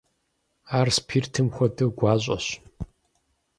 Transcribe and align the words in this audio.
Ар 0.77 0.87
спиртым 0.97 1.47
хуэдэу 1.55 1.89
гуащӀэщ. 1.97 2.45